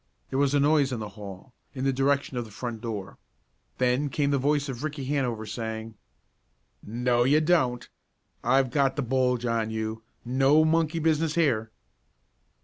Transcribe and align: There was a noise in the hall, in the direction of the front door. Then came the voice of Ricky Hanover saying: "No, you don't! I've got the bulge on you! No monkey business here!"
There 0.31 0.39
was 0.39 0.55
a 0.55 0.59
noise 0.59 0.91
in 0.91 0.99
the 0.99 1.09
hall, 1.09 1.53
in 1.75 1.83
the 1.85 1.93
direction 1.93 2.35
of 2.35 2.43
the 2.43 2.49
front 2.49 2.81
door. 2.81 3.19
Then 3.77 4.09
came 4.09 4.31
the 4.31 4.39
voice 4.39 4.67
of 4.67 4.83
Ricky 4.83 5.05
Hanover 5.05 5.45
saying: 5.45 5.93
"No, 6.81 7.23
you 7.23 7.39
don't! 7.39 7.87
I've 8.43 8.71
got 8.71 8.95
the 8.95 9.03
bulge 9.03 9.45
on 9.45 9.69
you! 9.69 10.01
No 10.25 10.65
monkey 10.65 10.97
business 10.97 11.35
here!" 11.35 11.69